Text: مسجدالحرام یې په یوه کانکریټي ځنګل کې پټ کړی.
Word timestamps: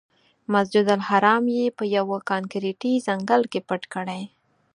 مسجدالحرام 0.51 1.43
یې 1.57 1.65
په 1.77 1.83
یوه 1.97 2.17
کانکریټي 2.29 2.93
ځنګل 3.07 3.41
کې 3.51 3.59
پټ 3.67 3.81
کړی. 3.93 4.21